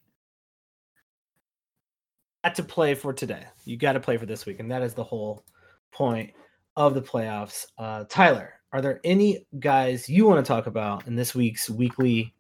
[2.44, 3.44] got to play for today.
[3.66, 5.44] You got to play for this week, and that is the whole
[5.92, 6.32] point
[6.76, 7.66] of the playoffs.
[7.78, 12.34] Uh, Tyler, are there any guys you want to talk about in this week's weekly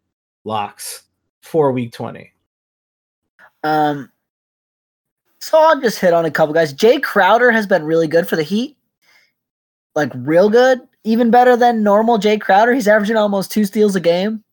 [0.45, 1.03] locks
[1.41, 2.31] for Week Twenty?
[3.63, 4.09] Um
[5.39, 6.71] So I'll just hit on a couple guys.
[6.71, 8.77] Jay Crowder has been really good for the Heat.
[9.95, 12.73] Like real good, even better than normal Jae Crowder.
[12.73, 14.43] He's averaging almost two steals a game.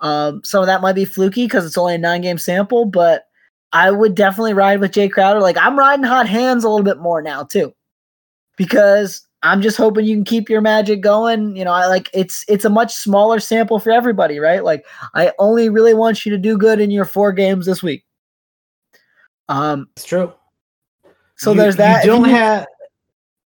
[0.00, 3.26] Um, some of that might be fluky because it's only a nine game sample, but
[3.72, 5.40] I would definitely ride with Jae Crowder.
[5.40, 7.74] Like I'm riding hot hands a little bit more now too,
[8.56, 11.54] because I'm just hoping you can keep your magic going.
[11.56, 14.64] You know, I like it's it's a much smaller sample for everybody, right?
[14.64, 18.04] Like I only really want you to do good in your four games this week.
[19.48, 20.32] Um, it's true.
[21.36, 22.04] So You- there's that.
[22.04, 22.66] You don't you- have.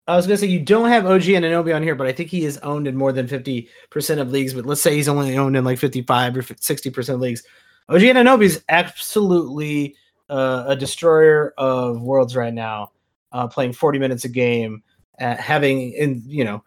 [0.10, 2.44] I was gonna say you don't have OG Anunoby on here, but I think he
[2.44, 4.54] is owned in more than fifty percent of leagues.
[4.54, 7.44] But let's say he's only owned in like fifty-five or sixty percent of leagues.
[7.90, 9.96] OG Anunoby is absolutely
[10.30, 12.92] uh, a destroyer of worlds right now,
[13.32, 14.82] uh, playing forty minutes a game,
[15.22, 16.64] uh, having in you know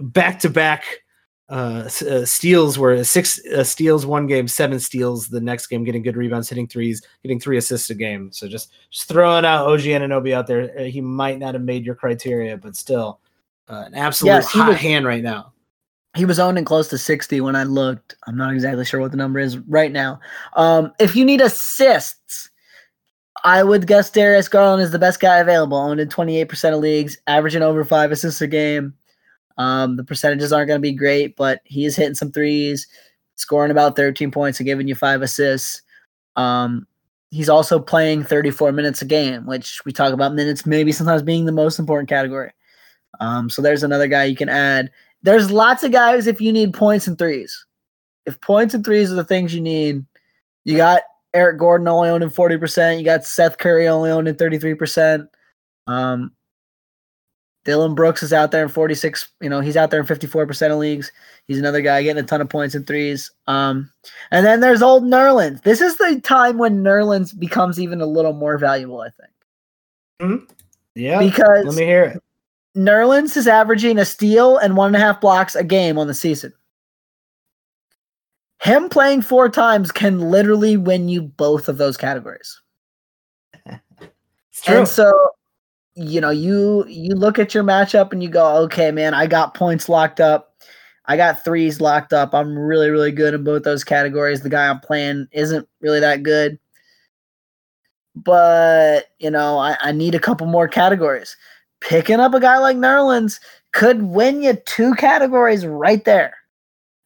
[0.00, 1.02] back to back
[2.24, 6.48] steals were six uh, steals one game, seven steals the next game, getting good rebounds,
[6.48, 8.30] hitting threes, getting three assists a game.
[8.32, 10.78] So just just throwing out OG Anunoby out there.
[10.78, 13.20] Uh, he might not have made your criteria, but still
[13.68, 15.52] uh, an absolute Yes, hot was- hand right now.
[16.16, 18.16] he was owning close to 60 when I looked.
[18.26, 20.20] I'm not exactly sure what the number is right now.
[20.56, 22.50] Um, if you need assists,
[23.44, 27.18] I would guess Darius Garland is the best guy available, owned in 28% of leagues,
[27.26, 28.94] averaging over five assists a game.
[29.58, 32.86] Um, the percentages aren't going to be great, but he is hitting some threes,
[33.34, 35.82] scoring about 13 points and giving you five assists.
[36.36, 36.86] Um,
[37.30, 41.44] he's also playing 34 minutes a game, which we talk about minutes maybe sometimes being
[41.44, 42.52] the most important category.
[43.20, 44.90] Um, so there's another guy you can add
[45.22, 47.66] there's lots of guys if you need points and threes.
[48.26, 50.04] If points and threes are the things you need,
[50.64, 51.02] you got
[51.34, 52.98] Eric Gordon only owning 40%.
[52.98, 55.26] You got Seth Curry only owning 33%.
[55.86, 56.32] Um,
[57.68, 60.78] Dillon Brooks is out there in 46, you know, he's out there in 54% of
[60.78, 61.12] leagues.
[61.48, 63.30] He's another guy getting a ton of points and threes.
[63.46, 63.92] Um,
[64.30, 65.62] and then there's old Nerlens.
[65.64, 70.50] This is the time when Nerlens becomes even a little more valuable, I think.
[70.94, 72.22] Yeah, Because let me hear it.
[72.74, 76.14] Nerlens is averaging a steal and one and a half blocks a game on the
[76.14, 76.54] season.
[78.62, 82.62] Him playing four times can literally win you both of those categories.
[84.50, 84.78] It's true.
[84.78, 85.12] And so,
[85.98, 89.54] you know, you you look at your matchup and you go, okay, man, I got
[89.54, 90.54] points locked up.
[91.06, 92.34] I got threes locked up.
[92.34, 94.42] I'm really, really good in both those categories.
[94.42, 96.58] The guy I'm playing isn't really that good.
[98.14, 101.36] But, you know, I, I need a couple more categories.
[101.80, 103.40] Picking up a guy like Nerlens
[103.72, 106.34] could win you two categories right there.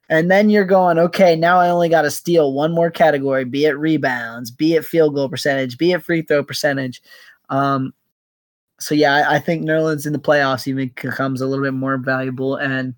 [0.09, 3.65] And then you're going, okay, now I only got to steal one more category, be
[3.65, 7.01] it rebounds, be it field goal percentage, be it free throw percentage.
[7.49, 7.95] Um,
[8.83, 11.97] so yeah, I, I think Nerlens in the playoffs even becomes a little bit more
[11.97, 12.95] valuable and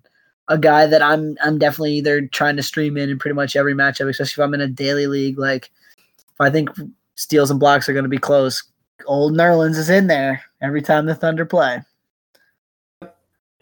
[0.47, 3.73] a guy that I'm I'm definitely either trying to stream in in pretty much every
[3.73, 5.37] matchup, especially if I'm in a daily league.
[5.37, 5.71] Like
[6.17, 6.69] if I think
[7.15, 8.63] steals and blocks are going to be close,
[9.05, 11.81] old Nerlens is in there every time the Thunder play.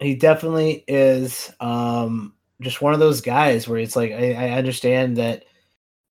[0.00, 5.16] he definitely is um just one of those guys where it's like I, I understand
[5.16, 5.44] that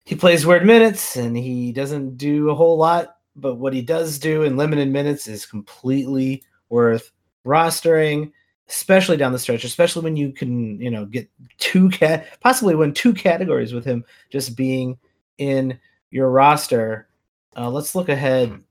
[0.05, 4.19] he plays weird minutes and he doesn't do a whole lot, but what he does
[4.19, 7.11] do in limited minutes is completely worth
[7.45, 8.31] rostering,
[8.69, 12.93] especially down the stretch, especially when you can, you know, get two cat possibly win
[12.93, 14.97] two categories with him just being
[15.37, 17.07] in your roster.
[17.55, 18.61] Uh, let's look ahead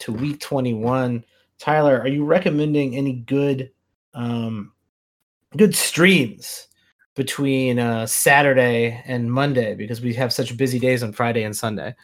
[0.00, 1.24] to week 21.
[1.58, 3.70] Tyler, are you recommending any good
[4.12, 4.72] um
[5.56, 6.66] good streams
[7.14, 11.94] between uh Saturday and Monday because we have such busy days on Friday and Sunday?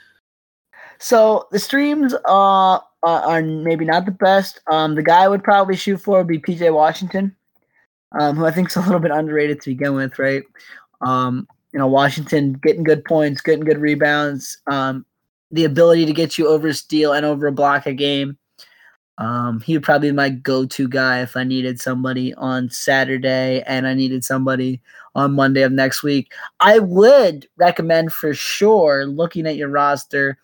[0.98, 4.61] So the streams uh, are, maybe not the best.
[4.70, 7.35] Um, the guy I would probably shoot for would be PJ Washington,
[8.18, 10.42] um, who I think is a little bit underrated to begin with, right?
[11.00, 15.04] Um, you know, Washington getting good points, getting good rebounds, um,
[15.50, 18.38] the ability to get you over a steal and over a block a game.
[19.18, 23.87] Um, he would probably be my go-to guy if I needed somebody on Saturday and
[23.87, 24.83] I needed somebody
[25.14, 26.33] on Monday of next week.
[26.60, 30.38] I would recommend for sure looking at your roster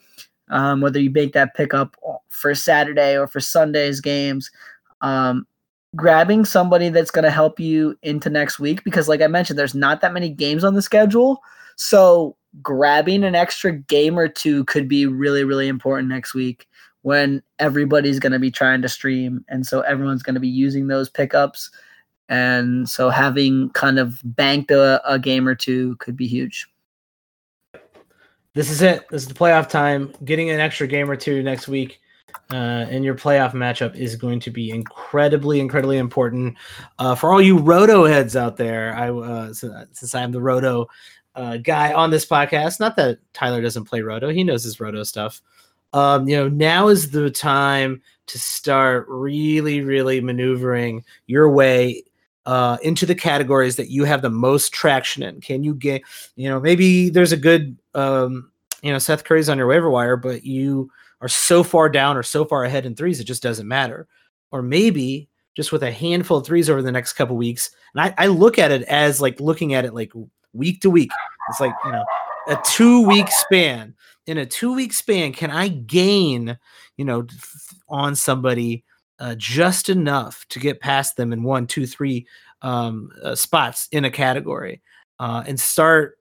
[0.52, 1.96] um, whether you make that pickup
[2.28, 4.50] for Saturday or for Sunday's games,
[5.00, 5.46] um,
[5.96, 9.74] grabbing somebody that's going to help you into next week because, like I mentioned, there's
[9.74, 11.42] not that many games on the schedule.
[11.76, 16.68] So, grabbing an extra game or two could be really, really important next week
[17.00, 19.44] when everybody's going to be trying to stream.
[19.48, 21.70] And so, everyone's going to be using those pickups.
[22.28, 26.68] And so, having kind of banked a, a game or two could be huge.
[28.54, 29.08] This is it.
[29.08, 30.12] This is the playoff time.
[30.24, 32.00] Getting an extra game or two next week
[32.52, 36.56] uh, in your playoff matchup is going to be incredibly, incredibly important
[36.98, 38.94] uh, for all you roto heads out there.
[38.94, 40.86] I uh, since I'm the roto
[41.34, 42.78] uh, guy on this podcast.
[42.78, 45.40] Not that Tyler doesn't play roto; he knows his roto stuff.
[45.94, 52.02] um, you know, now is the time to start really, really maneuvering your way
[52.46, 55.40] uh, into the categories that you have the most traction in.
[55.40, 56.02] Can you get,
[56.36, 58.50] you know, maybe there's a good, um,
[58.82, 60.90] you know, Seth Curry's on your waiver wire, but you
[61.20, 64.08] are so far down or so far ahead in threes, it just doesn't matter.
[64.50, 67.70] Or maybe just with a handful of threes over the next couple weeks.
[67.94, 70.12] And I, I look at it as like looking at it like
[70.52, 71.10] week to week.
[71.48, 72.04] It's like, you know,
[72.48, 73.94] a two week span.
[74.26, 76.56] In a two week span, can I gain,
[76.96, 77.26] you know,
[77.88, 78.84] on somebody
[79.18, 82.26] uh, just enough to get past them in one, two, three
[82.62, 84.82] um, uh, spots in a category
[85.20, 86.18] uh, and start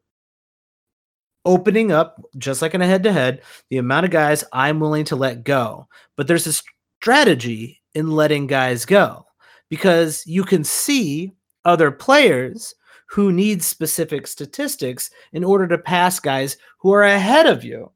[1.46, 5.06] opening up, just like in a head to head, the amount of guys I'm willing
[5.06, 5.88] to let go.
[6.16, 6.62] But there's a
[7.02, 9.26] strategy in letting guys go
[9.70, 11.32] because you can see
[11.66, 12.76] other players
[13.08, 17.92] who need specific statistics in order to pass guys who are ahead of you.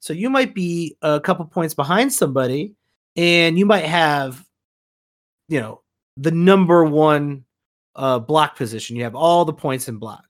[0.00, 2.74] So you might be a couple points behind somebody
[3.18, 4.42] and you might have
[5.48, 5.82] you know
[6.16, 7.44] the number one
[7.96, 8.96] uh, block position.
[8.96, 10.24] You have all the points in block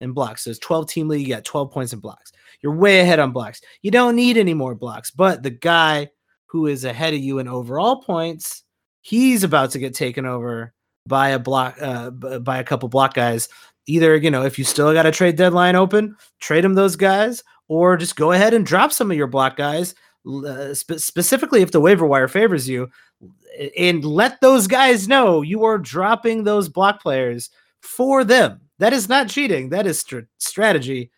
[0.00, 0.44] in blocks.
[0.44, 2.32] So it's 12 team league, you got 12 points in blocks.
[2.60, 3.60] You're way ahead on blocks.
[3.80, 6.08] You don't need any more blocks, but the guy
[6.46, 8.64] who is ahead of you in overall points,
[9.00, 10.74] he's about to get taken over
[11.06, 13.48] by a block uh, by a couple block guys.
[13.86, 17.42] Either, you know, if you still got a trade deadline open, trade them those guys
[17.68, 19.94] or just go ahead and drop some of your block guys
[20.26, 22.88] uh, spe- specifically if the waiver wire favors you
[23.76, 27.50] and let those guys know you are dropping those block players
[27.80, 29.68] for them that is not cheating.
[29.68, 31.12] That is st- strategy.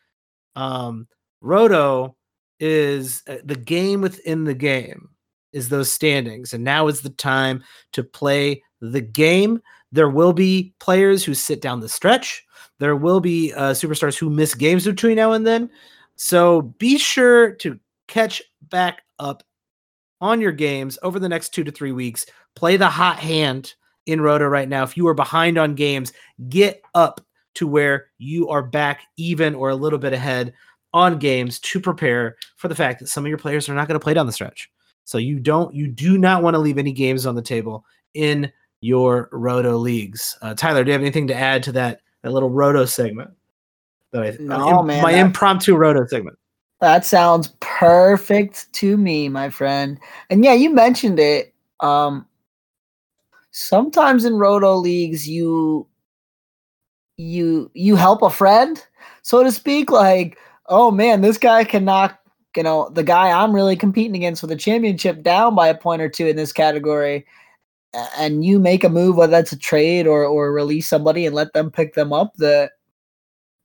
[0.54, 1.08] Um,
[1.40, 2.14] Roto
[2.60, 5.08] is uh, the game within the game
[5.54, 9.62] is those standings, and now is the time to play the game.
[9.92, 12.44] There will be players who sit down the stretch.
[12.80, 15.70] There will be uh, superstars who miss games between now and then.
[16.16, 17.80] So be sure to
[18.14, 18.40] catch
[18.70, 19.42] back up
[20.20, 22.26] on your games over the next two to three weeks.
[22.54, 23.74] Play the hot hand
[24.06, 24.84] in Roto right now.
[24.84, 26.12] If you are behind on games,
[26.48, 27.20] get up
[27.54, 30.52] to where you are back even or a little bit ahead
[30.92, 33.98] on games to prepare for the fact that some of your players are not going
[33.98, 34.70] to play down the stretch.
[35.02, 37.84] So you don't you do not want to leave any games on the table
[38.14, 38.50] in
[38.80, 40.38] your roto leagues.
[40.40, 43.30] Uh, Tyler, do you have anything to add to that that little roto segment?
[44.12, 46.38] That I, no, uh, man, my that, impromptu roto segment.
[46.84, 49.98] That sounds perfect to me, my friend.
[50.28, 51.54] And yeah, you mentioned it.
[51.80, 52.26] Um,
[53.52, 55.86] sometimes in roto leagues, you
[57.16, 58.86] you you help a friend,
[59.22, 59.90] so to speak.
[59.90, 62.18] Like, oh man, this guy can knock
[62.54, 66.02] you know the guy I'm really competing against for the championship down by a point
[66.02, 67.24] or two in this category,
[68.18, 71.54] and you make a move whether that's a trade or or release somebody and let
[71.54, 72.72] them pick them up that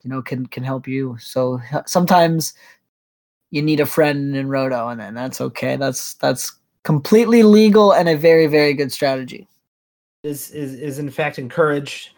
[0.04, 1.18] you know can can help you.
[1.20, 2.54] So sometimes
[3.52, 5.76] you need a friend in Roto, and then that's okay.
[5.76, 9.48] That's that's completely legal and a very very good strategy.
[10.24, 12.12] Is is is in fact encouraged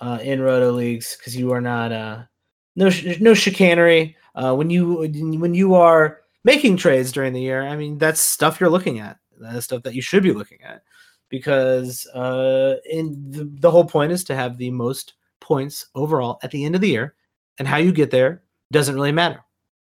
[0.00, 2.22] uh, in roto leagues because you are not uh,
[2.76, 4.96] no no chicanery uh, when you
[5.38, 7.62] when you are making trades during the year.
[7.62, 9.18] I mean, that's stuff you're looking at.
[9.38, 10.82] That's stuff that you should be looking at
[11.28, 16.50] because uh, in the, the whole point is to have the most points overall at
[16.50, 17.14] the end of the year,
[17.58, 19.42] and how you get there doesn't really matter.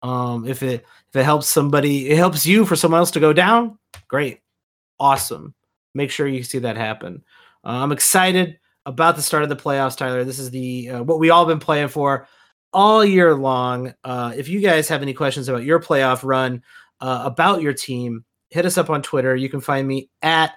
[0.05, 3.33] Um, if it if it helps somebody, it helps you for someone else to go
[3.33, 3.79] down.
[4.07, 4.41] Great,
[4.99, 5.55] awesome.
[5.95, 7.23] Make sure you see that happen.
[7.63, 10.23] Uh, I'm excited about the start of the playoffs, Tyler.
[10.23, 12.27] This is the uh, what we all been playing for
[12.71, 13.95] all year long.
[14.03, 16.61] Uh, if you guys have any questions about your playoff run,
[17.01, 19.35] uh, about your team, hit us up on Twitter.
[19.35, 20.53] You can find me at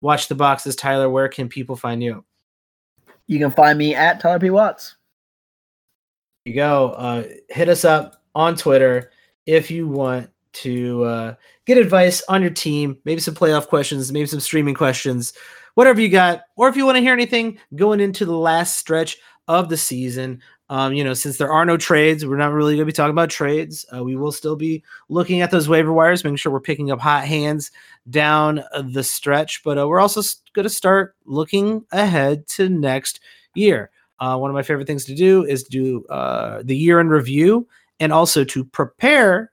[0.00, 0.74] Watch the Boxes.
[0.74, 2.24] Tyler, where can people find you?
[3.28, 4.50] You can find me at Tyler P.
[4.50, 4.96] Watts.
[6.46, 6.90] You go.
[6.90, 9.10] Uh, hit us up on Twitter
[9.46, 11.34] if you want to uh,
[11.66, 15.32] get advice on your team, maybe some playoff questions, maybe some streaming questions
[15.78, 19.16] whatever you got, or if you want to hear anything going into the last stretch
[19.46, 20.42] of the season.
[20.68, 23.12] Um, you know, since there are no trades, we're not really going to be talking
[23.12, 23.86] about trades.
[23.94, 26.98] Uh, we will still be looking at those waiver wires, making sure we're picking up
[26.98, 27.70] hot hands
[28.10, 29.62] down the stretch.
[29.62, 30.20] But uh, we're also
[30.52, 33.20] going to start looking ahead to next
[33.54, 33.92] year.
[34.18, 37.68] Uh, one of my favorite things to do is do uh, the year in review
[38.00, 39.52] and also to prepare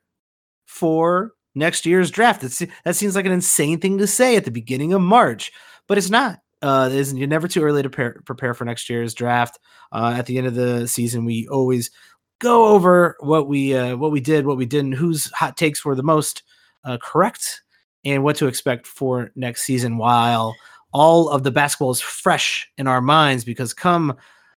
[0.65, 2.41] for next year's draft.
[2.41, 5.51] That seems like an insane thing to say at the beginning of March
[5.87, 6.39] but it's not.
[6.61, 9.59] Uh, is you're never too early to prepare, prepare for next year's draft.
[9.91, 11.91] Uh, at the end of the season, we always
[12.39, 15.95] go over what we uh, what we did, what we didn't, whose hot takes were
[15.95, 16.43] the most
[16.83, 17.61] uh, correct,
[18.03, 19.97] and what to expect for next season.
[19.97, 20.55] While
[20.91, 24.15] all of the basketball is fresh in our minds, because come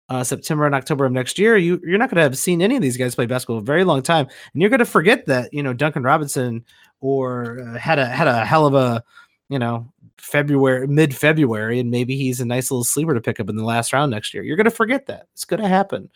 [0.09, 2.77] uh, September and October of next year, you you're not going to have seen any
[2.77, 5.53] of these guys play basketball a very long time, and you're going to forget that
[5.53, 6.65] you know Duncan Robinson
[7.01, 9.05] or uh, had a had a hell of a
[9.49, 13.49] you know February, mid February, and maybe he's a nice little sleeper to pick up
[13.49, 14.43] in the last round next year.
[14.43, 15.27] You're going to forget that.
[15.35, 16.11] It's going to happen.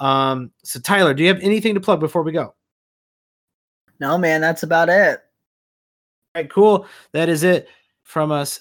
[0.00, 2.54] Um, so, Tyler, do you have anything to plug before we go?
[4.00, 5.20] No, man, that's about it.
[6.34, 6.86] All right, cool.
[7.12, 7.68] That is it
[8.02, 8.60] from us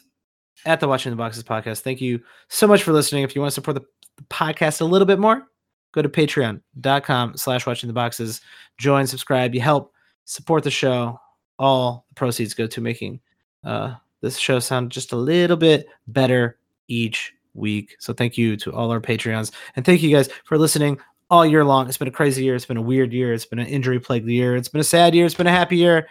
[0.65, 1.81] at the Watching the Boxes podcast.
[1.81, 3.23] Thank you so much for listening.
[3.23, 3.85] If you want to support the
[4.29, 5.47] podcast a little bit more,
[5.91, 8.41] go to patreon.com slash watching the boxes.
[8.77, 9.53] Join, subscribe.
[9.53, 9.93] You help
[10.25, 11.19] support the show.
[11.59, 13.19] All the proceeds go to making
[13.63, 16.57] uh, this show sound just a little bit better
[16.87, 17.95] each week.
[17.99, 19.51] So thank you to all our Patreons.
[19.75, 20.99] And thank you guys for listening
[21.29, 21.87] all year long.
[21.87, 22.55] It's been a crazy year.
[22.55, 23.33] It's been a weird year.
[23.33, 24.55] It's been an injury plagued year.
[24.55, 25.25] It's been a sad year.
[25.25, 26.07] It's been a happy year.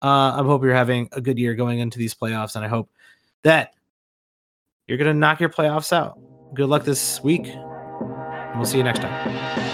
[0.00, 2.56] Uh, I hope you're having a good year going into these playoffs.
[2.56, 2.90] And I hope
[3.42, 3.74] that
[4.86, 6.18] you're going to knock your playoffs out.
[6.54, 7.46] Good luck this week.
[7.48, 9.71] And we'll see you next time.